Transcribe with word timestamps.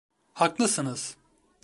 Haklısınız. 0.33 1.17